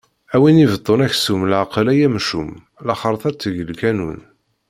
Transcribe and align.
A 0.35 0.37
win 0.41 0.63
ibeṭṭun 0.65 1.05
aksum 1.07 1.41
leɛqel 1.51 1.87
ay 1.91 2.01
amcum, 2.07 2.49
laxeṛt 2.85 3.23
ad 3.29 3.35
teg 3.37 3.55
lqanun! 3.69 4.19